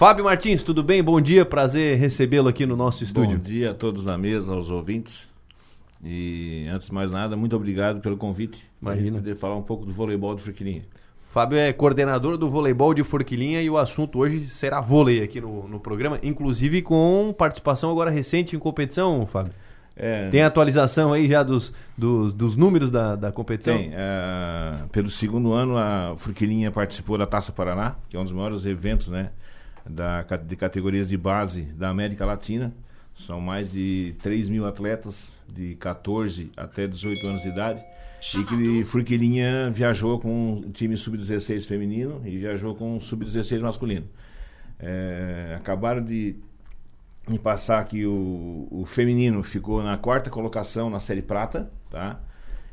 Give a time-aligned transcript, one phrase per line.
[0.00, 1.02] Fábio Martins, tudo bem?
[1.02, 3.36] Bom dia, prazer recebê-lo aqui no nosso estúdio.
[3.36, 5.28] Bom dia a todos na mesa, aos ouvintes.
[6.02, 8.66] E antes de mais nada, muito obrigado pelo convite.
[8.80, 9.18] Imagina.
[9.18, 10.84] poder falar um pouco do voleibol de Forquilinha.
[11.30, 15.68] Fábio é coordenador do voleibol de Forquilinha e o assunto hoje será vôlei aqui no,
[15.68, 19.52] no programa, inclusive com participação agora recente em competição, Fábio.
[19.94, 23.76] É, Tem atualização aí já dos, dos, dos números da, da competição?
[23.76, 23.90] Tem.
[23.92, 28.64] é, pelo segundo ano, a Forquilinha participou da Taça Paraná, que é um dos maiores
[28.64, 29.28] eventos né,
[29.88, 32.72] da, de categorias de base da América Latina.
[33.14, 37.84] São mais de 3 mil atletas de 14 até 18 anos de idade.
[38.34, 44.06] E que Forquilinha viajou com o time sub-16 feminino e viajou com o sub-16 masculino.
[44.78, 46.36] É, acabaram de
[47.28, 52.20] me passar que o, o feminino ficou na quarta colocação na série prata, tá?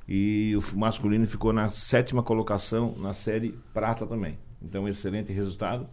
[0.08, 4.38] E o masculino ficou na sétima colocação na série prata também.
[4.62, 5.88] Então, excelente resultado.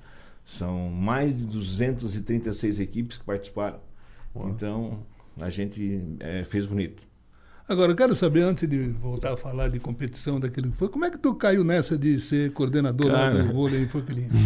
[0.44, 3.80] São mais de 236 equipes que participaram.
[4.36, 4.98] Então,
[5.40, 7.02] a gente eh, fez bonito.
[7.66, 11.04] Agora, eu quero saber, antes de voltar a falar de competição daquilo que foi, como
[11.06, 13.42] é que tu caiu nessa de ser coordenador lá Cara.
[13.42, 14.30] do vôlei Forquilinha?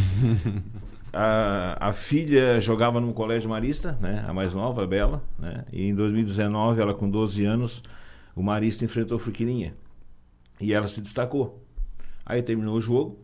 [1.10, 4.22] A, a filha jogava num colégio marista, né?
[4.28, 5.64] A mais nova, a Bela, né?
[5.72, 7.82] E em 2019, ela com 12 anos,
[8.36, 9.74] o marista enfrentou o Forquilinha.
[10.60, 11.64] E ela se destacou.
[12.26, 13.18] Aí terminou o jogo,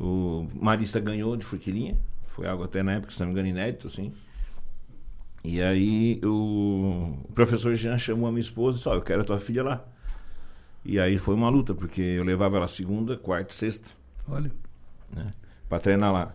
[0.00, 1.96] o marista ganhou de Forquilinha,
[2.28, 4.12] foi algo até na época, se não me engano, inédito, assim.
[5.44, 9.24] E aí o, professor Jean chamou a minha esposa e disse, ó, eu quero a
[9.24, 9.84] tua filha lá.
[10.84, 13.90] E aí foi uma luta, porque eu levava ela segunda, quarta e sexta
[14.28, 14.50] Olha,
[15.14, 15.30] né,
[15.68, 16.34] para treinar lá.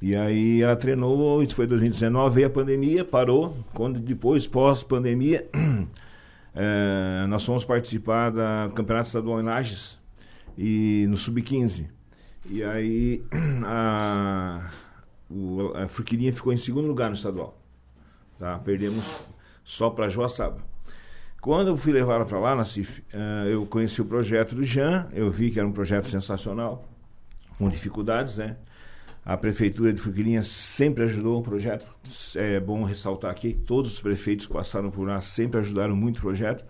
[0.00, 3.56] E aí ela treinou, isso foi 2019, veio a pandemia, parou.
[3.72, 5.48] Quando depois, pós-pandemia,
[6.54, 9.98] eh, nós fomos participar da- do Campeonato Estadual em Lages
[10.58, 11.86] e no Sub-15.
[12.48, 13.22] E aí
[13.64, 14.70] a,
[15.30, 17.60] o, a Forquilinha ficou em segundo lugar no estadual.
[18.38, 18.58] Tá?
[18.58, 19.04] Perdemos
[19.64, 20.64] só para Joaçaba.
[21.40, 25.08] Quando eu fui levar ela para lá, Nassif, eh, eu conheci o projeto do Jean,
[25.12, 26.88] eu vi que era um projeto sensacional
[27.56, 28.56] com dificuldades, né?
[29.24, 31.86] A prefeitura de Forquilinha sempre ajudou o projeto.
[32.34, 36.20] É bom ressaltar aqui, todos os prefeitos que passaram por lá sempre ajudaram muito o
[36.20, 36.64] projeto.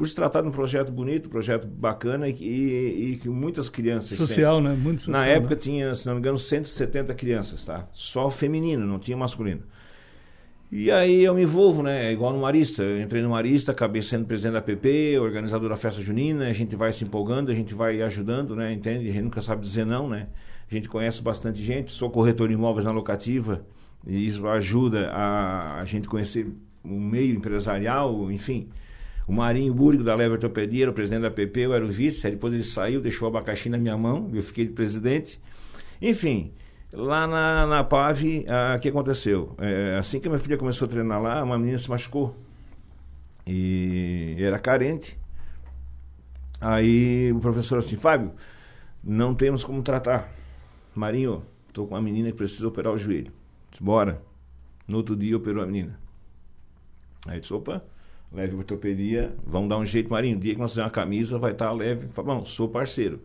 [0.00, 3.68] Por se tratar de um projeto bonito, um projeto bacana e, e, e que muitas
[3.68, 4.16] crianças...
[4.16, 4.74] social, né?
[4.74, 5.20] Muito social.
[5.20, 5.60] Na época né?
[5.60, 7.86] tinha, se não me engano, 170 crianças, tá?
[7.92, 9.60] Só feminino, não tinha masculino.
[10.72, 12.06] E aí eu me envolvo, né?
[12.06, 12.82] É igual no Marista.
[12.82, 16.74] Eu entrei no Marista, acabei sendo presidente da PP, organizador da festa junina, a gente
[16.74, 18.72] vai se empolgando, a gente vai ajudando, né?
[18.72, 19.06] Entende?
[19.06, 20.28] A gente nunca sabe dizer não, né?
[20.70, 23.66] A gente conhece bastante gente, sou corretor de imóveis na locativa,
[24.06, 26.46] e isso ajuda a, a gente conhecer
[26.82, 28.70] o meio empresarial, enfim.
[29.30, 32.26] O Marinho Búrigo da Leva Ortopedia era o presidente da PP, eu era o vice,
[32.26, 35.40] aí depois ele saiu, deixou o abacaxi na minha mão, eu fiquei de presidente.
[36.02, 36.52] Enfim,
[36.92, 39.54] lá na, na PAV, ah, o que aconteceu?
[39.58, 42.34] É, assim que minha filha começou a treinar lá, uma menina se machucou.
[43.46, 45.16] E era carente.
[46.60, 48.32] Aí o professor assim, Fábio,
[49.00, 50.28] não temos como tratar.
[50.92, 53.30] Marinho, estou com uma menina que precisa operar o joelho.
[53.70, 54.20] Disse, bora.
[54.88, 56.00] No outro dia operou a menina.
[57.28, 57.80] Aí disse, opa,
[58.32, 60.36] leve ortopedia, vamos dar um jeito, Marinho.
[60.36, 62.08] O dia que nós fizermos uma camisa, vai estar leve.
[62.12, 63.20] Falei, bom, sou parceiro.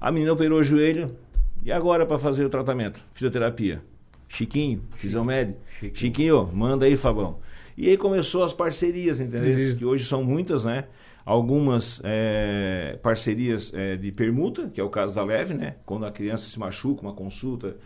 [0.00, 1.16] A menina operou o joelho,
[1.64, 3.02] e agora para fazer o tratamento?
[3.14, 3.82] Fisioterapia.
[4.28, 5.54] Chiquinho, Fisiomed.
[5.80, 5.96] Chiquinho.
[5.96, 7.38] Chiquinho, manda aí, Fabão.
[7.76, 9.76] E aí começou as parcerias, entendeu?
[9.76, 10.84] Que hoje são muitas, né?
[11.24, 15.76] Algumas eh, parcerias eh, de permuta, que é o caso da Leve, né?
[15.86, 17.76] Quando a criança se machuca, uma consulta,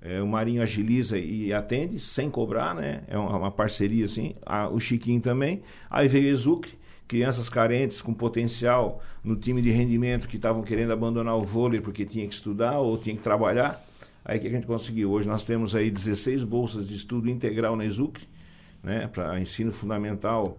[0.00, 3.02] eh, o Marinho agiliza e atende sem cobrar, né?
[3.08, 4.34] É uma, parceria assim.
[4.44, 5.62] Ah, o Chiquinho também.
[5.90, 10.92] Aí veio o Exucre, crianças carentes com potencial no time de rendimento que estavam querendo
[10.92, 13.84] abandonar o vôlei porque tinha que estudar ou tinha que trabalhar.
[14.24, 15.10] Aí o que a gente conseguiu?
[15.10, 18.28] Hoje nós temos aí 16 bolsas de estudo integral na Exucre,
[18.82, 19.08] né?
[19.08, 20.58] Para ensino fundamental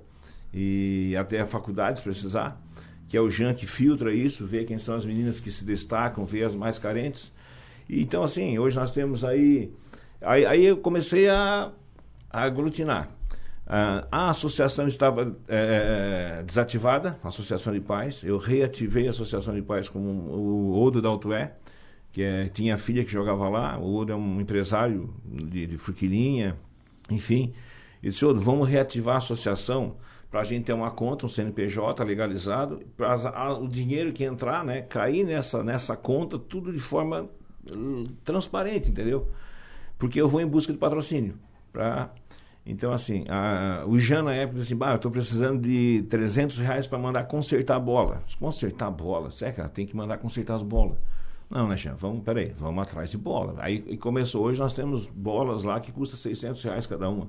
[0.54, 2.60] e até a faculdade se precisar,
[3.08, 6.26] que é o Jean que filtra isso, vê quem são as meninas que se destacam,
[6.26, 7.32] vê as mais carentes.
[7.90, 9.74] Então, assim, hoje nós temos aí.
[10.22, 11.72] Aí, aí eu comecei a,
[12.30, 13.10] a aglutinar.
[13.66, 18.24] Ah, a associação estava eh, desativada, a Associação de Pais.
[18.24, 21.54] Eu reativei a Associação de Pais com o Odo da Altué,
[22.12, 23.78] que é, tinha filha que jogava lá.
[23.78, 26.58] O Odo é um empresário de, de Furquilinha,
[27.12, 27.54] enfim.
[28.02, 29.98] E disse, Odo, vamos reativar a associação
[30.32, 34.82] para a gente ter uma conta, um CNPJ legalizado, para o dinheiro que entrar, né,
[34.84, 37.30] cair nessa, nessa conta, tudo de forma
[38.24, 39.28] transparente, entendeu?
[39.98, 41.36] Porque eu vou em busca de patrocínio.
[41.72, 42.12] Pra...
[42.66, 46.58] Então, assim, a, o Jean na época disse assim, bah, eu estou precisando de 300
[46.60, 48.22] reais para mandar consertar a bola.
[48.40, 49.32] Consertar a bola?
[49.32, 50.98] Sério, cara, tem que mandar consertar as bolas.
[51.50, 51.96] Não, né, Jean?
[51.96, 53.56] Vamos, peraí, vamos atrás de bola.
[53.58, 54.46] Aí começou.
[54.46, 57.28] Hoje nós temos bolas lá que custa 600 reais cada uma.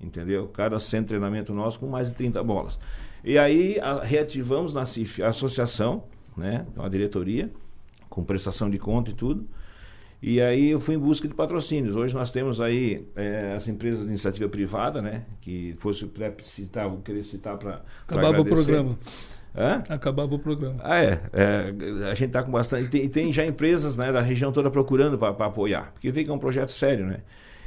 [0.00, 0.46] Entendeu?
[0.48, 2.78] Cada centro de treinamento nosso com mais de 30 bolas.
[3.24, 6.04] E aí a, reativamos na CIF, a associação,
[6.36, 6.64] né?
[6.76, 7.50] Uma diretoria,
[8.08, 9.46] com prestação de conta e tudo.
[10.20, 11.94] E aí eu fui em busca de patrocínios.
[11.94, 15.24] Hoje nós temos aí é, as empresas de iniciativa privada, né?
[15.40, 16.10] Que fosse
[16.42, 17.82] citar, vou querer citar para.
[18.06, 18.98] Acabava o programa.
[19.56, 19.82] Hã?
[19.88, 20.80] Acabava o programa.
[20.82, 21.20] Ah, é.
[21.32, 21.72] é
[22.10, 22.84] a gente está com bastante.
[22.84, 26.30] E tem, tem, já empresas né, da região toda procurando para apoiar, porque vê que
[26.30, 27.20] é um projeto sério, né?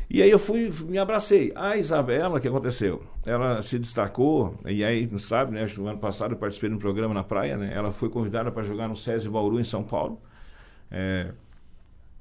[0.09, 1.53] E aí eu fui, me abracei.
[1.55, 3.01] A Isabela, o que aconteceu?
[3.25, 5.65] Ela se destacou, e aí, não sabe, né?
[5.77, 7.71] No ano passado eu participei de um programa na praia, né?
[7.73, 10.19] Ela foi convidada para jogar no SESI Bauru, em São Paulo.
[10.91, 11.31] É,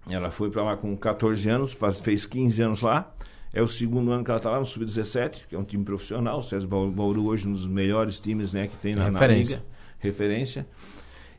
[0.09, 3.13] ela foi para lá com 14 anos, faz, fez 15 anos lá.
[3.53, 6.39] É o segundo ano que ela está lá no Sub-17, que é um time profissional.
[6.39, 9.57] O César Bauru hoje um dos melhores times né, que tem na, referência.
[9.57, 9.71] na liga.
[9.99, 10.67] Referência.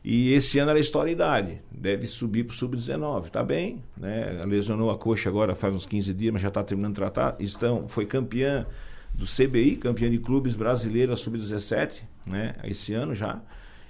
[0.04, 1.60] E esse ano ela é história idade.
[1.70, 3.26] Deve subir para o Sub-19.
[3.26, 3.82] Está bem.
[3.96, 4.42] Né?
[4.44, 7.36] Lesionou a coxa agora faz uns 15 dias, mas já está terminando de tratar.
[7.38, 8.66] Estão, foi campeã
[9.14, 12.54] do CBI, campeã de clubes brasileiros Sub-17, né?
[12.64, 13.40] esse ano já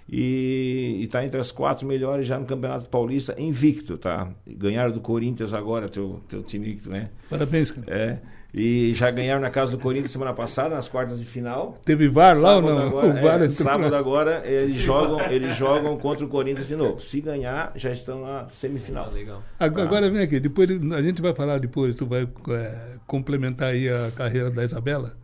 [0.08, 4.28] e está entre as quatro melhores já no Campeonato Paulista, invicto, tá?
[4.46, 7.10] Ganharam do Corinthians agora, teu, teu time invicto, né?
[7.30, 7.86] Parabéns, cara.
[7.88, 8.18] É.
[8.54, 11.80] E já ganharam na casa do Corinthians semana passada, nas quartas de final.
[11.86, 12.78] Teve VAR lá ou não?
[12.78, 17.00] Agora, o VAR é, sábado agora eles jogam, eles jogam contra o Corinthians de novo.
[17.00, 19.10] Se ganhar, já estão na semifinal.
[19.10, 19.42] Legal.
[19.58, 19.88] Agora, tá.
[19.88, 24.10] agora vem aqui, depois a gente vai falar depois, tu vai é, complementar aí a
[24.10, 25.16] carreira da Isabela.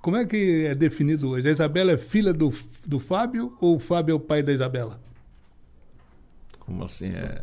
[0.00, 1.48] Como é que é definido hoje?
[1.48, 2.52] A Isabela é filha do,
[2.86, 4.98] do Fábio ou o Fábio é o pai da Isabela?
[6.58, 7.12] Como assim?
[7.12, 7.42] É...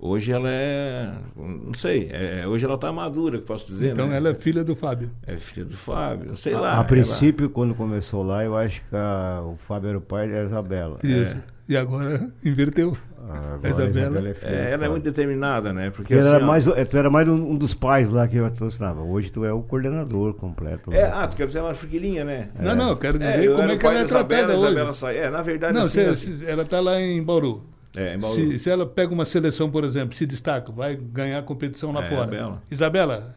[0.00, 1.12] Hoje ela é.
[1.36, 2.08] Não sei.
[2.12, 3.92] É, hoje ela está madura, que posso dizer.
[3.92, 4.16] Então né?
[4.16, 5.10] ela é filha do Fábio.
[5.26, 6.70] É filha do Fábio, sei a, lá.
[6.70, 6.84] A ela...
[6.84, 10.98] princípio, quando começou lá, eu acho que a, o Fábio era o pai da Isabela.
[11.02, 11.36] Isso.
[11.36, 11.42] É.
[11.68, 12.96] E agora inverteu.
[13.28, 15.90] Agora a Isabela, é, é ela é muito determinada, né?
[15.90, 19.02] Porque assim, era mais, tu era mais um, um, dos pais lá que eu patrocinava.
[19.02, 20.92] Hoje tu é o coordenador completo.
[20.92, 22.48] É, ah, tu quer dizer uma friquilinha, né?
[22.58, 24.64] Não, não, eu quero dizer é, como é que ela é tratada hoje.
[24.64, 25.18] Isabela sai.
[25.18, 27.64] É, na verdade, não, assim, assim, ela está lá em Bauru.
[27.94, 28.34] É, em Bauru.
[28.34, 32.08] Se, se, ela pega uma seleção, por exemplo, se destaca, vai ganhar competição lá é,
[32.08, 32.26] fora.
[32.26, 32.62] Bela.
[32.70, 33.34] Isabela,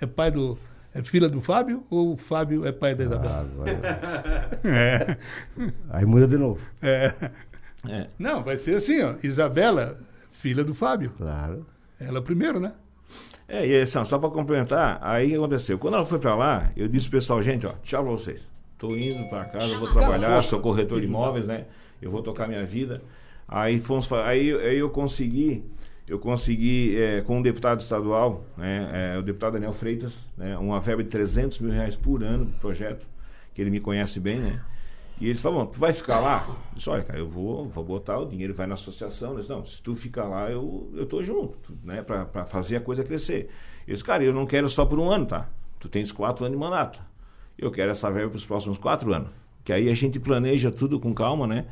[0.00, 0.58] é pai do.
[0.94, 3.48] É filha do Fábio ou o Fábio é pai da Isabela?
[3.64, 5.16] Ah, é.
[5.88, 6.60] Aí muda de novo.
[6.82, 7.14] É.
[7.88, 8.06] É.
[8.18, 9.14] Não, vai ser assim, ó.
[9.22, 9.98] Isabela,
[10.32, 11.12] filha do Fábio.
[11.16, 11.66] Claro.
[11.98, 12.72] Ela primeiro, né?
[13.48, 15.78] É, e assim, só para complementar, aí o que aconteceu?
[15.78, 18.48] Quando ela foi para lá, eu disse pro pessoal, gente, ó, tchau pra vocês.
[18.78, 21.66] Tô indo para casa, vou trabalhar, sou corretor de imóveis, né?
[22.00, 23.02] Eu vou tocar minha vida.
[23.46, 25.62] Aí fomos, aí, aí eu consegui,
[26.08, 30.80] eu consegui é, com um deputado estadual, né, é, o deputado Daniel Freitas, né, uma
[30.80, 33.06] verba de 300 mil reais por ano do projeto,
[33.54, 34.60] que ele me conhece bem, né?
[35.20, 36.44] E eles falaram, tu vai ficar lá?
[36.48, 39.34] Eu disse, olha, cara, eu vou, vou botar o dinheiro, vai na associação.
[39.34, 42.02] Eles, não, se tu ficar lá, eu, eu tô junto, né?
[42.02, 43.48] Pra, pra fazer a coisa crescer.
[43.86, 45.48] Eu disse, cara, eu não quero só por um ano, tá?
[45.78, 47.00] Tu tens quatro anos de mandato.
[47.56, 49.28] Eu quero essa verba para os próximos quatro anos.
[49.64, 51.66] Que aí a gente planeja tudo com calma, né?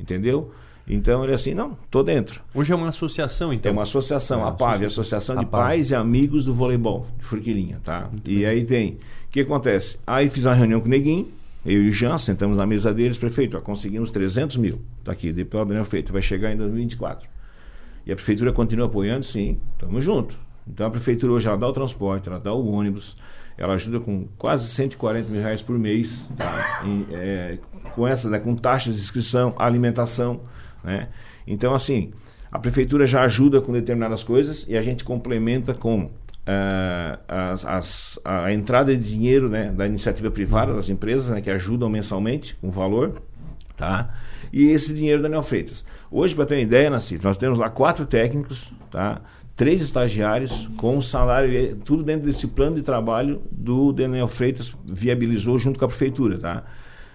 [0.00, 0.52] Entendeu?
[0.88, 2.40] Então ele assim, não, tô dentro.
[2.54, 3.70] Hoje é uma associação, então?
[3.70, 7.80] É uma associação, é, a PAV, Associação de Pais e Amigos do Voleibol, de Furquilinha,
[7.82, 8.08] tá?
[8.10, 8.46] Muito e bem.
[8.46, 8.98] aí tem, o
[9.30, 9.98] que acontece?
[10.06, 11.28] Aí fiz uma reunião com o Neguinho,
[11.66, 14.80] eu e o Jean sentamos na mesa deles, prefeito, ó, conseguimos 300 mil.
[15.00, 17.28] Está aqui, depois o feito, vai chegar em 2024.
[18.06, 19.24] E a prefeitura continua apoiando?
[19.24, 20.38] Sim, estamos juntos.
[20.66, 23.16] Então a prefeitura hoje ela dá o transporte, ela dá o ônibus,
[23.58, 26.82] ela ajuda com quase 140 mil reais por mês, tá?
[26.84, 27.58] em, é,
[27.94, 30.42] com essa, né, com taxas de inscrição, alimentação,
[30.84, 31.08] né?
[31.46, 32.12] Então assim,
[32.50, 36.10] a prefeitura já ajuda com determinadas coisas e a gente complementa com
[37.26, 41.88] as, as, a entrada de dinheiro né, da iniciativa privada, das empresas, né, que ajudam
[41.88, 43.20] mensalmente com valor,
[43.76, 44.14] tá?
[44.52, 45.84] E esse dinheiro Daniel Freitas.
[46.10, 49.20] Hoje, para ter uma ideia, Nassif, nós temos lá quatro técnicos, tá?
[49.56, 55.78] Três estagiários com salário, tudo dentro desse plano de trabalho do Daniel Freitas viabilizou junto
[55.78, 56.64] com a prefeitura, tá?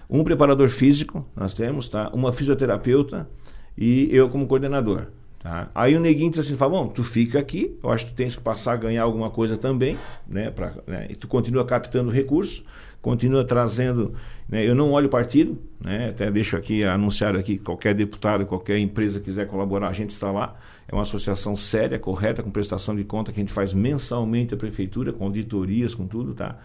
[0.10, 2.10] Um preparador físico, nós temos, tá?
[2.14, 3.30] Uma fisioterapeuta
[3.78, 5.08] e eu como coordenador.
[5.42, 5.72] Tá?
[5.74, 8.36] Aí o neguinho disse assim, fala, bom, tu fica aqui, eu acho que tu tens
[8.36, 10.52] que passar a ganhar alguma coisa também, né?
[10.52, 11.08] Pra, né?
[11.10, 12.64] E tu continua captando recursos,
[13.02, 14.14] continua trazendo,
[14.48, 14.68] né?
[14.68, 16.10] eu não olho partido, né?
[16.10, 20.56] até deixo aqui anunciado aqui, qualquer deputado, qualquer empresa quiser colaborar, a gente está lá,
[20.88, 24.58] é uma associação séria, correta, com prestação de conta que a gente faz mensalmente a
[24.58, 26.58] prefeitura, com auditorias, com tudo, tá?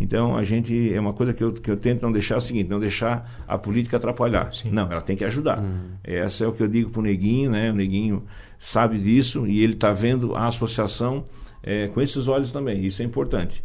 [0.00, 2.40] Então, a gente, é uma coisa que eu, que eu tento não deixar é o
[2.40, 4.52] seguinte, não deixar a política atrapalhar.
[4.52, 4.70] Sim.
[4.70, 5.58] Não, ela tem que ajudar.
[5.58, 5.90] Uhum.
[6.02, 7.70] Essa é o que eu digo para o Neguinho, né?
[7.70, 8.22] O Neguinho
[8.58, 11.26] sabe disso e ele está vendo a associação
[11.62, 12.84] é, com esses olhos também.
[12.84, 13.62] Isso é importante.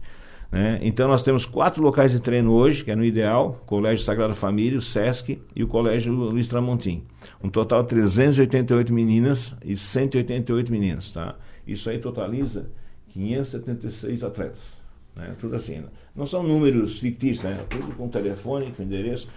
[0.51, 0.79] Né?
[0.81, 4.77] Então nós temos quatro locais de treino hoje, que é no Ideal, Colégio Sagrada Família,
[4.77, 7.03] o SESC e o Colégio Luiz Tramontim.
[7.43, 11.11] Um total de 388 meninas e 188 meninos.
[11.11, 11.35] Tá?
[11.65, 12.69] Isso aí totaliza
[13.09, 14.77] 576 atletas.
[15.15, 15.35] Né?
[15.39, 15.83] Tudo assim.
[16.15, 17.65] Não são números fictícios, né?
[17.69, 19.27] tudo com telefone, com endereço.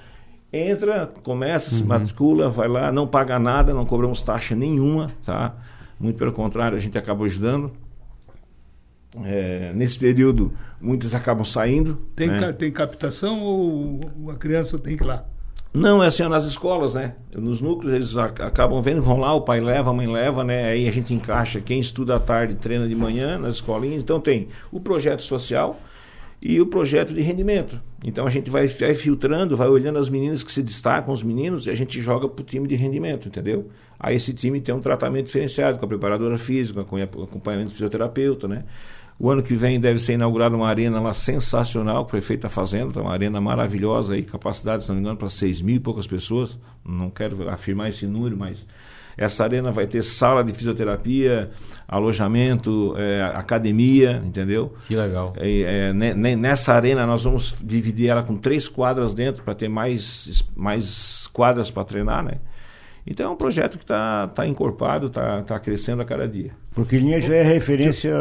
[0.52, 5.54] Entra, começa, se matricula, vai lá, não paga nada, não cobramos taxa nenhuma, tá?
[5.98, 7.70] Muito pelo contrário, a gente acaba ajudando.
[9.24, 11.96] É, nesse período, muitos acabam saindo.
[12.14, 12.38] Tem, né?
[12.38, 14.00] ca- tem captação ou
[14.30, 15.24] a criança tem que ir lá?
[15.72, 17.14] Não, é assim, nas escolas, né?
[17.36, 20.64] Nos núcleos eles ac- acabam vendo, vão lá, o pai leva, a mãe leva, né?
[20.70, 24.02] Aí a gente encaixa quem estuda à tarde treina de manhã nas escolinhas.
[24.02, 25.78] Então tem o projeto social
[26.42, 27.80] e o projeto de rendimento.
[28.04, 31.66] Então a gente vai, vai filtrando, vai olhando as meninas que se destacam, os meninos,
[31.66, 33.68] e a gente joga pro time de rendimento, entendeu?
[33.98, 38.48] Aí esse time tem um tratamento diferenciado com a preparadora física, com o acompanhamento fisioterapeuta,
[38.48, 38.64] né?
[39.18, 42.48] O ano que vem deve ser inaugurada uma arena lá sensacional, que o prefeito está
[42.48, 45.80] fazendo, tá uma arena maravilhosa aí, capacidade, se não me engano, para 6 mil e
[45.80, 46.58] poucas pessoas.
[46.82, 48.66] Não quero afirmar esse número, mas
[49.20, 51.50] essa arena vai ter sala de fisioterapia,
[51.86, 54.72] alojamento, é, academia, entendeu?
[54.88, 55.34] Que legal.
[55.36, 59.54] É, é, ne- ne- nessa arena nós vamos dividir ela com três quadras dentro para
[59.54, 62.38] ter mais, mais quadras para treinar, né?
[63.12, 66.52] Então é um projeto que está tá encorpado, está tá crescendo a cada dia.
[66.70, 68.12] Forquilinha já é referência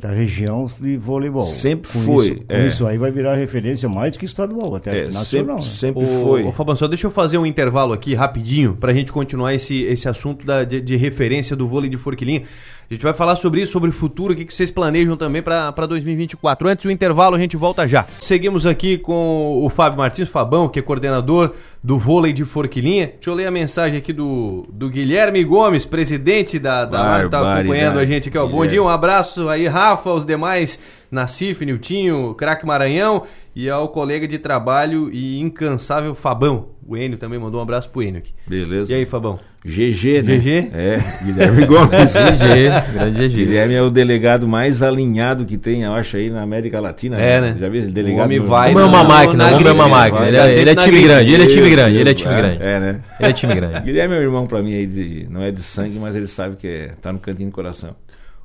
[0.00, 1.42] da região de voleibol.
[1.42, 2.68] Sempre Com foi, Isso, com é.
[2.68, 5.24] isso aí vai virar referência mais que estadual, até É, nacional.
[5.24, 5.62] sempre, né?
[5.62, 6.44] sempre Ô, foi.
[6.44, 9.82] ô, Fabão, só deixa eu fazer um intervalo aqui rapidinho para a gente continuar esse,
[9.82, 12.42] esse assunto da- de, de referência do vôlei de Forquilinha.
[12.90, 15.86] A gente vai falar sobre isso, sobre o futuro, o que, vocês planejam também para
[15.86, 16.66] 2024.
[16.66, 18.06] Antes do intervalo, a gente volta já.
[18.18, 21.52] Seguimos aqui com o Fábio Martins, Fabão, que é coordenador
[21.84, 23.08] do vôlei de Forquilinha.
[23.08, 27.58] Deixa eu ler a mensagem aqui do, do Guilherme Gomes, presidente da, da que tá
[27.58, 28.38] acompanhando a gente aqui.
[28.38, 28.46] Ó.
[28.46, 30.78] Bom dia, um abraço aí, Rafa, os demais,
[31.10, 36.70] Nacif, Niltinho, Craque Maranhão e ao colega de trabalho e incansável Fabão.
[36.86, 38.32] O Enio também mandou um abraço pro Enio aqui.
[38.46, 38.94] Beleza.
[38.94, 39.38] E aí, Fabão?
[39.64, 40.36] GG, né?
[40.38, 40.70] GG?
[40.72, 42.14] É, Guilherme Gomes.
[42.14, 43.34] GG, grande GG.
[43.44, 47.20] Guilherme é o delegado mais alinhado que tem, eu acho, aí na América Latina.
[47.20, 47.56] É, né?
[47.58, 48.24] Já viu esse O delegado?
[48.24, 50.28] homem no- vai Como é uma máquina, na o homem é uma grife, máquina.
[50.28, 52.36] Ele é, ele é na time grande, ele é time grande, ele é time é,
[52.36, 52.62] grande.
[52.62, 53.00] É, né?
[53.18, 53.80] Ele é time grande.
[53.84, 56.56] Guilherme é um irmão pra mim aí, de, não é de sangue, mas ele sabe
[56.56, 57.96] que é, tá no cantinho do coração.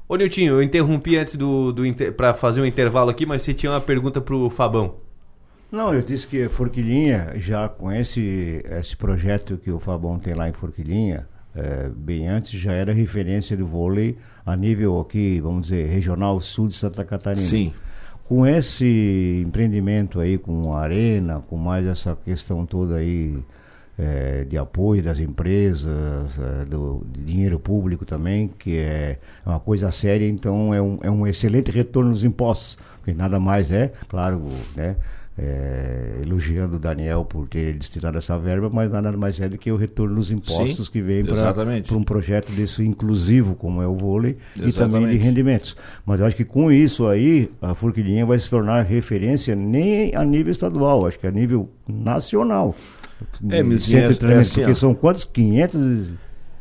[0.10, 2.12] Ô, Niltinho, eu interrompi antes do, do inter...
[2.12, 4.96] para fazer um intervalo aqui, mas você tinha uma pergunta pro Fabão.
[5.74, 10.48] Não, eu disse que Forquilinha, já com esse, esse projeto que o Fabão tem lá
[10.48, 14.16] em Forquilinha, eh, bem antes já era referência do vôlei
[14.46, 17.42] a nível aqui, vamos dizer, regional sul de Santa Catarina.
[17.42, 17.74] Sim.
[18.26, 23.44] Com esse empreendimento aí, com a arena, com mais essa questão toda aí
[23.98, 25.90] eh, de apoio das empresas,
[26.38, 31.10] eh, do de dinheiro público também, que é uma coisa séria, então é um, é
[31.10, 34.40] um excelente retorno dos impostos, porque nada mais é, claro,
[34.76, 34.98] né?
[35.38, 39.72] Eh, elogiando o Daniel por ter destinado essa verba, mas nada mais é do que
[39.72, 41.88] o retorno dos impostos Sim, que vem exatamente.
[41.88, 45.24] para um projeto desse inclusivo como é o vôlei e também de Exatamente.
[45.24, 45.78] rendimentos.
[46.06, 50.24] Mas eu acho que com isso aí, a Forquilinha vai se tornar referência nem a
[50.24, 52.76] nível estadual, acho que a nível nacional.
[53.50, 55.24] É, Em Milton, centro é- de treinamento, é assim, porque são quantos?
[55.24, 56.14] 500?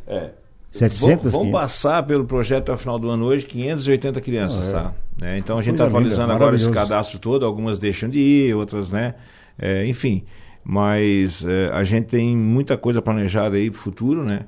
[0.07, 0.31] É.
[0.73, 1.31] 700?
[1.31, 1.61] Vão, vão 500?
[1.61, 4.73] passar pelo projeto até o final do ano hoje 580 crianças, Ah, é.
[4.73, 4.95] tá?
[5.21, 5.38] Né?
[5.38, 9.14] Então a gente está atualizando agora esse cadastro todo, algumas deixam de ir, outras, né?
[9.59, 10.25] É, enfim,
[10.64, 14.47] mas é, a gente tem muita coisa planejada aí para o futuro, né?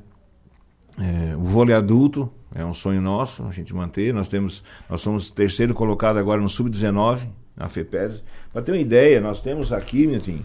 [0.98, 4.14] É, o vôlei adulto é um sonho nosso, a gente manter.
[4.14, 7.26] Nós temos, nós somos terceiro colocado agora no sub-19
[7.56, 8.22] na FEPES.
[8.52, 10.38] Para ter uma ideia, nós temos aqui, Milton,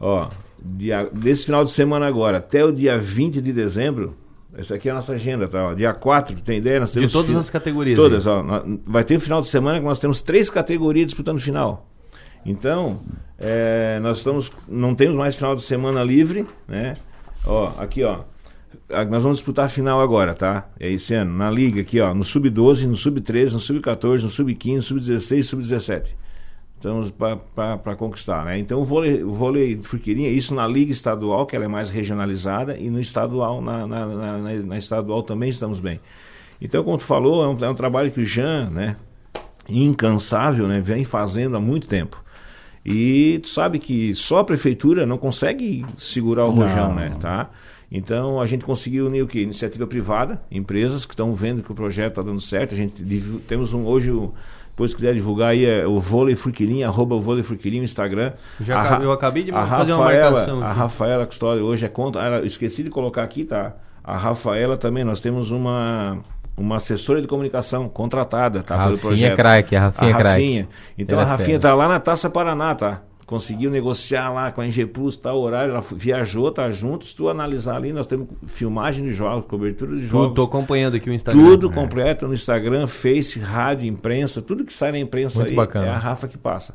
[0.00, 0.28] ó,
[0.62, 4.16] dia, desse final de semana agora até o dia 20 de dezembro,
[4.56, 5.68] essa aqui é a nossa agenda, tá?
[5.68, 6.80] Ó, dia 4, tem ideia?
[6.80, 7.96] Nós De temos todas fi- as categorias.
[7.96, 8.44] Todas, ó.
[8.86, 11.88] Vai ter um final de semana que nós temos três categorias disputando final.
[12.44, 13.00] Então,
[13.38, 16.94] é, nós estamos, não temos mais final de semana livre, né?
[17.46, 18.20] Ó, aqui, ó.
[19.08, 20.68] Nós vamos disputar a final agora, tá?
[20.78, 24.76] É esse ano, na liga aqui, ó, no sub-12, no sub-13, no sub-14, no sub-15,
[24.76, 26.14] no sub-16, sub-17.
[26.82, 28.58] Estamos para conquistar, né?
[28.58, 31.88] Então o vôlei, o vôlei de Furquirinha, isso na liga estadual, que ela é mais
[31.90, 36.00] regionalizada, e no estadual, na, na, na- na- estadual também estamos bem.
[36.60, 38.96] Então, como tu falou, é um, é um trabalho que o Jean, né,
[39.68, 42.20] incansável, né, vem fazendo há muito tempo.
[42.84, 46.62] E tu sabe que só a prefeitura não consegue segurar o Não.
[46.66, 47.48] rojão, né, tá?
[47.92, 49.38] Então a gente conseguiu unir o que?
[49.40, 52.74] Iniciativa privada, empresas que estão vendo que o projeto está dando certo.
[52.74, 53.04] A gente
[53.46, 54.32] temos um hoje o
[54.72, 58.32] depois se quiser divulgar aí é o vôlei Furquilinha, arroba vôlei Furquilinha no Instagram.
[58.60, 60.78] Já A eu acabei de a fazer uma Rafaela, marcação A aqui.
[60.78, 62.18] Rafaela Custódio hoje é conta.
[62.18, 63.74] eu esqueci de colocar aqui, tá?
[64.02, 66.18] A Rafaela também, nós temos uma
[66.56, 68.74] uma assessora de comunicação contratada, tá?
[68.74, 69.32] A pelo Rafinha projeto.
[69.32, 70.28] é craque, a Rafinha é craque.
[70.28, 70.68] Rafinha.
[70.98, 71.60] Então Ela a é Rafinha fera.
[71.60, 73.00] tá lá na Taça Paraná, tá?
[73.32, 77.06] Conseguiu negociar lá com a Engie Plus, tá horário, ela viajou, tá junto.
[77.06, 80.34] Se tu analisar ali, nós temos filmagem de jogos, cobertura de Tudo, jogos.
[80.36, 81.42] tô acompanhando aqui o Instagram.
[81.42, 81.72] Tudo É.
[81.72, 85.86] completo no Instagram, Face, rádio, imprensa, tudo que sai na imprensa Muito aí bacana.
[85.86, 86.74] é a Rafa que passa.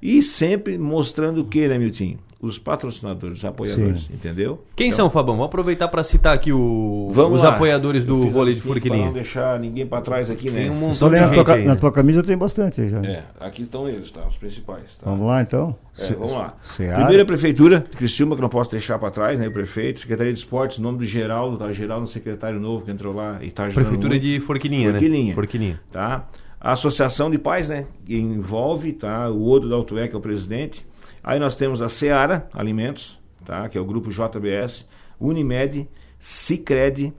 [0.00, 2.18] E sempre mostrando o que, né, Miltinho?
[2.40, 4.62] Os patrocinadores, os apoiadores, entendeu?
[4.76, 5.34] Quem são, Fabão?
[5.34, 7.56] Vamos aproveitar para citar aqui o, Vamos os lá.
[7.56, 9.06] apoiadores do vôlei de assim pra Forquilinha.
[9.06, 10.60] não deixar ninguém para trás aqui, né?
[10.60, 12.80] Tem um montão Só de ler na, gente tua, aí, na tua camisa tem bastante
[12.80, 12.98] aí já.
[13.02, 14.24] É, aqui estão eles, tá?
[14.24, 15.10] Os principais, tá?
[15.10, 15.74] Vamos lá então?
[15.98, 16.54] É, Se- vamos lá.
[16.76, 16.94] Seara.
[17.00, 19.48] Primeira prefeitura, Criciúma, que não posso deixar para trás, né?
[19.48, 21.72] O prefeito, Secretaria de Esportes, nome do Geraldo, tá?
[21.72, 24.22] Geraldo, secretário novo que entrou lá e tá ajudando Prefeitura muito.
[24.22, 25.28] de Forquilinha, Forquilinha.
[25.30, 25.34] né?
[25.34, 25.80] Forquilinha.
[25.90, 26.24] tá?
[26.60, 27.86] A Associação de Pais, né?
[28.04, 29.30] Que envolve, tá?
[29.30, 30.84] O Odo da Altué, que é o presidente.
[31.22, 33.68] Aí nós temos a Seara Alimentos, tá?
[33.68, 34.86] Que é o grupo JBS,
[35.20, 35.88] Unimed,
[36.18, 37.12] Cicred,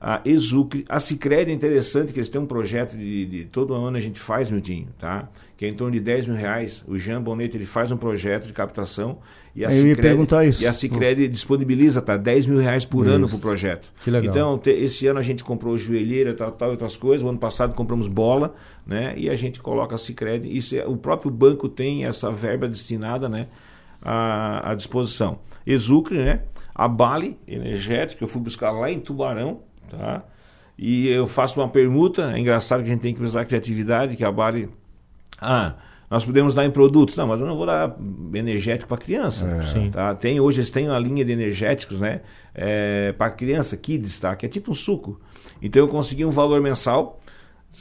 [0.00, 0.84] a Exucre.
[0.88, 4.18] A Cicred é interessante que eles têm um projeto de, de- todo ano a gente
[4.18, 5.28] faz, Miltinho, tá?
[5.56, 6.82] Que é em torno de 10 mil reais.
[6.88, 9.18] O Jean Bonetti ele faz um projeto de captação
[9.54, 10.62] e a Eu ia Cicred- perguntar isso.
[10.62, 12.16] E a Cicred disponibiliza, tá?
[12.16, 13.34] 10 mil reais por ano Isso.
[13.34, 13.92] pro projeto.
[14.02, 14.30] Que legal.
[14.30, 17.22] Então, te- esse ano a gente comprou joelheira, tal, tal, e outras coisas.
[17.26, 18.54] O ano passado compramos bola,
[18.86, 19.12] né?
[19.18, 20.48] E a gente coloca a Cicred.
[20.50, 23.48] Isso é- o próprio banco tem essa verba destinada, né?
[24.02, 25.40] À, à disposição.
[25.66, 26.40] Exucre, né?
[26.74, 30.24] A Bali Energética, eu fui buscar lá em Tubarão, tá?
[30.78, 32.32] E eu faço uma permuta.
[32.32, 34.68] É engraçado que a gente tem que usar a criatividade, que a Bali...
[35.38, 35.74] Ah,
[36.10, 37.16] nós podemos dar em produtos.
[37.16, 37.96] Não, mas eu não vou dar
[38.34, 39.62] energético para criança.
[39.62, 39.90] Sim.
[39.90, 40.14] Tá?
[40.14, 42.22] Tem, hoje eles têm uma linha de energéticos, né?
[43.16, 44.34] para criança, kids, tá?
[44.34, 45.20] Que é tipo um suco.
[45.62, 47.20] Então eu consegui um valor mensal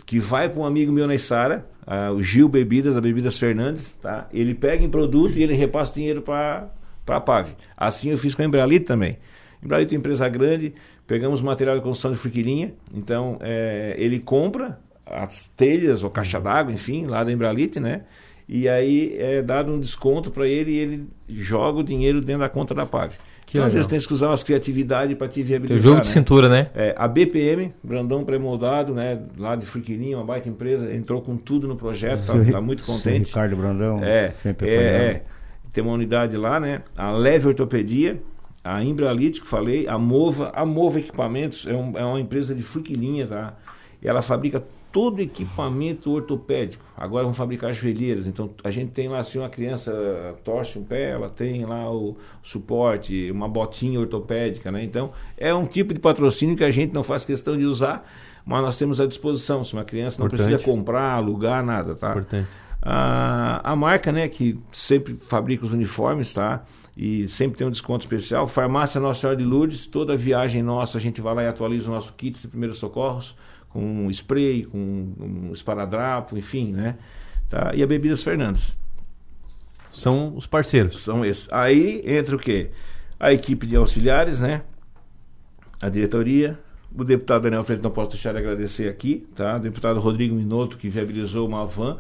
[0.06, 3.94] que vai para um amigo meu na Isara, ah, o Gil Bebidas, a Bebidas Fernandes,
[4.02, 4.28] tá?
[4.32, 6.70] Ele pega em produto e ele repassa dinheiro para
[7.08, 7.56] a PAV.
[7.76, 9.18] Assim eu fiz com a Embralite também.
[9.64, 10.74] Embralite é uma empresa grande,
[11.10, 16.72] pegamos material de construção de friquilinha, então eh, ele compra as telhas ou caixa d'água,
[16.72, 18.04] enfim, lá da Embralite, né?
[18.48, 22.50] E aí é dado um desconto para ele e ele joga o dinheiro dentro da
[22.50, 23.14] conta da PAV.
[23.48, 25.80] Que então, às vezes tem que usar umas criatividade para te Tem viabilizar.
[25.80, 26.14] o jogo de né?
[26.14, 26.70] cintura, né?
[26.76, 31.68] É, a BPM, Brandão Pré-Moldado, né, lá de Friquilinha, uma baita empresa, entrou com tudo
[31.68, 33.30] no projeto, tá, tá muito contente.
[33.30, 34.04] Ricardo Brandão.
[34.04, 35.24] É, sempre é, é.
[35.74, 36.84] Tem uma unidade lá, né?
[36.96, 38.22] A Leve Ortopedia,
[38.64, 42.62] a Imbralite, que falei, a Mova, a Mova Equipamentos, é, um- é uma empresa de
[42.64, 43.54] friquilinha, tá?
[44.04, 46.84] Ela fabrica todo equipamento ortopédico.
[46.98, 48.26] Agora vão fabricar joelheiras.
[48.26, 49.94] Então a gente tem lá, se uma criança
[50.44, 54.84] torce um pé, ela tem lá o suporte, uma botinha ortopédica, né?
[54.84, 58.04] Então é um tipo de patrocínio que a gente não faz questão de usar,
[58.44, 59.64] mas nós temos à disposição.
[59.64, 60.48] Se uma criança não Importante.
[60.50, 62.10] precisa comprar, alugar, nada, tá?
[62.12, 62.48] Importante.
[62.82, 66.64] A, a marca, né, que sempre fabrica os uniformes, tá?
[66.98, 68.48] E sempre tem um desconto especial.
[68.48, 71.94] Farmácia Nossa Senhora de Lourdes, toda viagem nossa a gente vai lá e atualiza o
[71.94, 73.36] nosso kit de primeiros socorros,
[73.70, 76.98] com spray, com um esparadrapo, enfim, né?
[77.50, 77.72] Tá?
[77.74, 78.78] E a Bebidas Fernandes.
[79.92, 81.04] São os parceiros.
[81.04, 81.52] São esses.
[81.52, 82.70] Aí entra o quê?
[83.20, 84.62] A equipe de auxiliares, né?
[85.82, 86.60] A diretoria.
[86.96, 89.58] O deputado Daniel Freitas, não posso deixar de agradecer aqui, tá?
[89.58, 92.00] O deputado Rodrigo Minotto, que viabilizou uma van.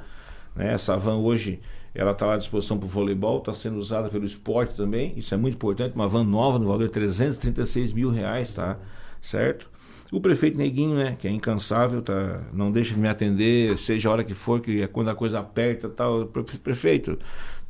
[0.55, 0.73] Né?
[0.73, 1.59] Essa van hoje,
[1.95, 5.13] ela está à disposição para o voleibol, está sendo usada pelo esporte também.
[5.17, 5.95] Isso é muito importante.
[5.95, 8.77] Uma van nova, no valor de 336 mil reais, tá?
[9.21, 9.69] Certo?
[10.11, 14.11] O prefeito Neguinho, né, que é incansável, tá, não deixa de me atender, seja a
[14.11, 16.25] hora que for, que é quando a coisa aperta tal.
[16.25, 17.17] Pre- Prefeito,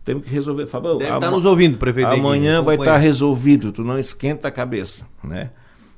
[0.05, 0.65] temos que resolver.
[0.67, 2.07] Fabão, Deve estar nos ouvindo, prefeito.
[2.07, 2.63] Amanhã Neguinho.
[2.63, 3.05] vai estar Acompanha.
[3.05, 5.49] resolvido, tu não esquenta a cabeça, né?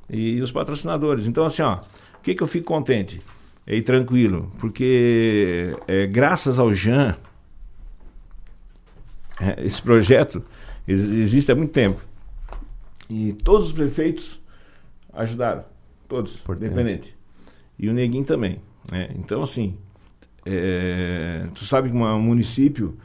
[0.10, 1.28] E os patrocinadores.
[1.28, 3.22] Então, assim, ó, o que, que eu fico contente
[3.68, 4.52] e tranquilo?
[4.60, 7.16] Porque é, graças ao Jean,
[9.60, 10.44] esse projeto
[10.88, 12.00] ex- existe há muito tempo.
[13.10, 14.40] E todos os prefeitos
[15.14, 15.64] ajudaram.
[16.08, 16.66] Todos, Importante.
[16.72, 17.18] independente.
[17.80, 18.60] E o Neguinho também.
[18.92, 19.10] né?
[19.16, 19.78] Então, assim,
[20.46, 22.98] é, tu sabe que um município,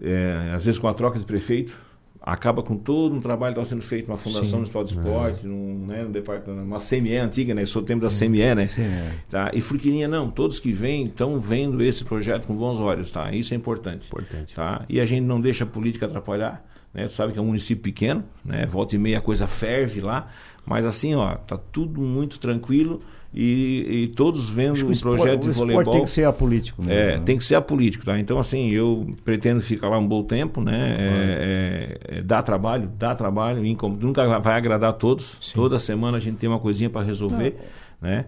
[0.00, 1.74] é, às vezes com a troca de prefeito,
[2.20, 4.54] acaba com todo um trabalho que está sendo feito numa Fundação Sim.
[4.56, 7.62] Municipal de Esporte, num, né, num departamento, uma CME antiga, né?
[7.62, 8.66] Eu sou do tempo da CME, né?
[8.66, 9.14] Sim, é.
[9.30, 9.50] Tá?
[9.54, 13.32] E Furquilinha não, todos que vêm estão vendo esse projeto com bons olhos, tá?
[13.32, 14.06] Isso é importante.
[14.08, 14.54] Importante.
[14.54, 14.84] Tá?
[14.88, 17.06] E a gente não deixa a política atrapalhar, né?
[17.06, 18.66] Tu sabe que é um município pequeno, né?
[18.66, 20.28] Volta e meia a coisa ferve lá,
[20.66, 23.00] mas assim, ó, tá tudo muito tranquilo
[23.34, 25.92] e, e todos vendo o esporte- projeto de o voleibol.
[25.94, 26.82] tem que ser apolítico.
[26.82, 27.22] mesmo, É, né?
[27.24, 28.18] tem que ser apolítico, tá?
[28.18, 30.96] Então, assim, eu pretendo ficar lá um bom tempo, né?
[30.98, 35.38] É, é, é, dá trabalho, dá trabalho, incom- nunca vai agradar a todos.
[35.54, 37.54] Toda semana a gente tem uma coisinha para resolver,
[38.00, 38.24] né?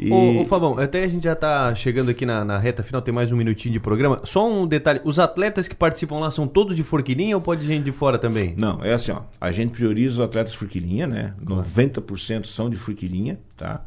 [0.00, 0.10] E...
[0.10, 3.14] Ô, ô, Fabão, até a gente já tá chegando aqui na, na reta final, tem
[3.14, 4.20] mais um minutinho de programa.
[4.24, 7.84] Só um detalhe, os atletas que participam lá são todos de Forquilinha ou pode gente
[7.84, 8.52] de fora também?
[8.56, 9.20] Não, é assim, ó.
[9.40, 11.34] A gente prioriza os atletas furquilinha, né?
[11.44, 13.80] 90% são de furquilinha, tá?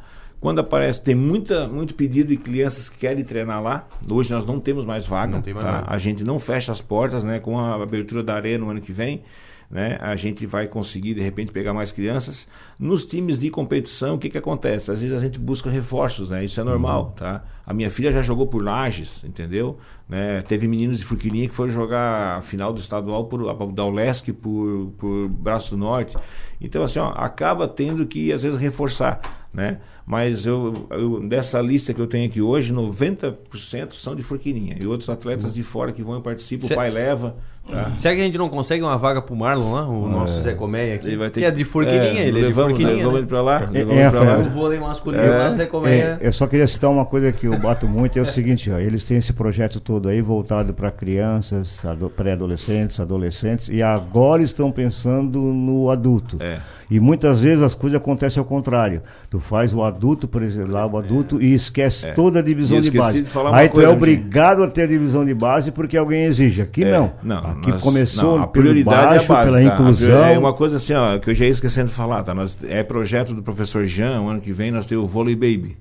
[0.45, 3.87] Quando aparece, tem muita, muito pedido de crianças que querem treinar lá.
[4.07, 5.31] Hoje nós não temos mais vaga.
[5.31, 5.71] Não tem mais tá?
[5.71, 5.85] vaga.
[5.91, 7.39] A gente não fecha as portas, né?
[7.39, 9.23] Com a abertura da arena no ano que vem,
[9.71, 9.97] né?
[9.99, 12.47] A gente vai conseguir de repente pegar mais crianças.
[12.79, 14.91] Nos times de competição, o que que acontece?
[14.91, 16.45] Às vezes a gente busca reforços, né?
[16.45, 17.43] Isso é normal, tá?
[17.65, 19.79] A minha filha já jogou por Lages, entendeu?
[20.07, 20.43] Né?
[20.43, 24.91] Teve meninos de Furquilinha que foram jogar a final do estadual por da Ulesc por
[24.95, 26.15] por Braço do Norte.
[26.61, 29.19] Então assim, ó, acaba tendo que às vezes reforçar,
[29.51, 29.79] né?
[30.05, 34.85] Mas eu, eu dessa lista que eu tenho aqui hoje, 90% são de Furquilinha e
[34.85, 37.35] outros atletas de fora que vão e participam, o pai leva,
[37.67, 37.91] tá?
[37.97, 39.87] Será que a gente não consegue uma vaga pro Marlon lá?
[39.89, 41.07] O nosso Zé Coméia aqui.
[41.07, 42.95] Ele vai ter que é de Forquilinha, ele é de levamos, Forquilinha.
[42.97, 43.19] levamos né?
[43.21, 44.37] ele pra lá, É, levamos é, pra lá.
[44.37, 45.69] O vôlei masculino lá, o Zé.
[45.85, 48.77] É, eu só queria citar uma coisa que eu bato muito, é o seguinte, ó,
[48.77, 54.71] eles têm esse projeto todo aí voltado para crianças, ado- pré-adolescentes, adolescentes, e agora estão
[54.71, 56.37] pensando no adulto.
[56.39, 56.59] É.
[56.89, 59.01] E muitas vezes as coisas acontecem ao contrário.
[59.31, 59.94] Tu faz o adulto,
[60.27, 62.11] por exemplo, lá o adulto, e esquece É.
[62.13, 63.21] toda a divisão de base.
[63.21, 66.61] de Aí tu coisa, é obrigado a ter a divisão de base porque alguém exige.
[66.61, 67.13] Aqui É, não.
[67.23, 69.73] não Aqui nós- começou não, a prioridade baixo, é a base, pela tá?
[69.75, 70.23] Inclusão.
[70.25, 72.33] É uma coisa assim, ó, que eu já ia esquecendo de falar, tá?
[72.33, 75.77] Nós, é projeto do professor Jean, o ano que vem nós temos o Vôlei Baby.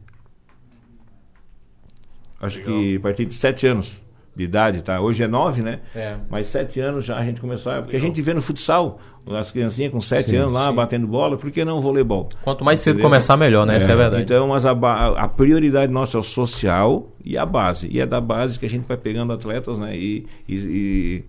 [2.41, 4.03] Acho que a partir de sete anos
[4.37, 5.01] de idade, tá?
[5.01, 5.81] Hoje é nove, né?
[5.95, 6.17] É.
[6.29, 9.93] Mas sete anos já a gente começou, porque a gente vê no futsal, as criancinhas
[9.93, 10.75] com sete Sim, anos lá sim.
[10.75, 12.29] batendo bola, por que não voleibol?
[12.43, 13.11] Quanto mais cedo Entendeu?
[13.11, 13.77] começar, melhor, né?
[13.77, 14.23] Essa é a verdade.
[14.25, 17.89] Então, mas a, a prioridade nossa é o social e a base.
[17.91, 19.97] E é da base que a gente vai pegando atletas, né?
[19.97, 21.25] E, e, e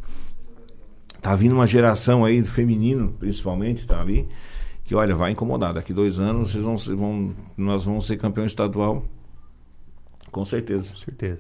[1.22, 4.28] tá vindo uma geração aí do feminino, principalmente, tá ali,
[4.84, 5.74] que olha, vai incomodar.
[5.76, 9.06] Daqui dois anos vocês vão, ser- vão, nós vamos ser campeão estadual.
[10.32, 10.94] Com certeza.
[10.98, 11.39] certeza.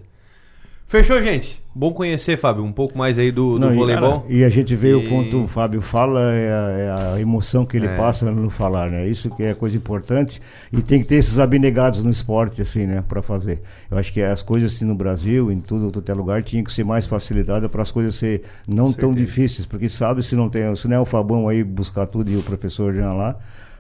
[0.87, 1.61] Fechou, gente?
[1.73, 4.23] Bom conhecer, Fábio, um pouco mais aí do, do Não, e- voleibol.
[4.29, 6.69] E a gente vê E- o quanto o Fábio fala, é a,
[7.11, 7.97] é a emoção que ele É.
[7.97, 9.05] passa no falar, né?
[9.07, 10.39] Isso que é coisa importante
[10.71, 13.03] e tem que ter esses abnegados no esporte, assim, né?
[13.05, 13.61] Para fazer.
[13.89, 16.85] Eu acho que as coisas assim no Brasil, em tudo, todo lugar, tinha que ser
[16.85, 19.25] mais facilitada para as coisas ser não tão certeza.
[19.25, 22.37] difíceis, porque sabe se não tem, se não é o Fabão aí buscar tudo e
[22.37, 23.35] o professor já lá,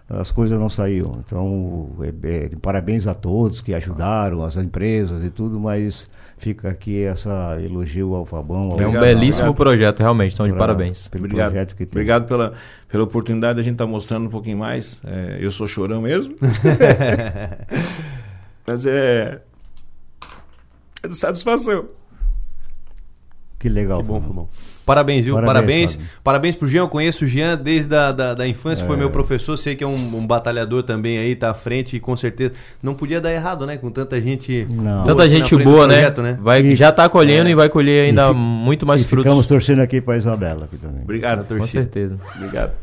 [0.09, 1.19] as coisas não saíam.
[1.25, 7.03] Então, é- é, parabéns a todos que ajudaram, as empresas e tudo, mas fica aqui
[7.03, 8.65] essa elogio ao Fabão.
[8.65, 9.55] ao É um Obrigado, belíssimo obrigado.
[9.55, 10.33] projeto, realmente.
[10.33, 11.07] Então, de pra- parabéns.
[11.07, 11.49] Pelo Obrigado.
[11.51, 11.99] projeto que tem.
[12.01, 12.53] Obrigado pela,
[12.87, 15.01] pela oportunidade de a gente estar mostrando um pouquinho mais.
[15.03, 16.35] É, eu sou chorão mesmo.
[18.65, 19.41] Mas é.
[21.03, 21.85] É de satisfação.
[23.59, 23.97] Que legal.
[23.99, 24.21] Que bom.
[24.21, 24.49] Fabão.
[24.85, 25.33] Parabéns, viu?
[25.33, 25.95] Parabéns.
[25.95, 26.81] Parabéns, Parabéns, pro Jean.
[26.81, 28.99] Eu conheço o Jean desde a da, da infância, foi É.
[28.99, 29.57] meu professor.
[29.57, 32.53] Sei que é um, um batalhador também aí, tá à frente e com certeza.
[32.83, 33.77] Não podia dar errado, né?
[33.77, 34.67] Com tanta gente.
[34.69, 35.03] Não.
[35.03, 35.95] Tanta gente boa, né?
[35.95, 36.37] projeto, né?
[36.39, 37.53] Vai, E- já tá colhendo é.
[37.53, 39.25] e vai colher ainda E fi- muito mais e frutos.
[39.25, 41.01] ficamos torcendo aqui para Isabela aqui também.
[41.01, 42.19] Obrigado, Com certeza.
[42.35, 42.73] Obrigado.